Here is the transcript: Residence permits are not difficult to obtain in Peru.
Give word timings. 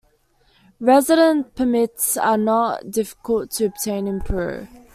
Residence 0.79 1.49
permits 1.53 2.17
are 2.17 2.35
not 2.35 2.89
difficult 2.89 3.51
to 3.51 3.65
obtain 3.65 4.07
in 4.07 4.19
Peru. 4.21 4.67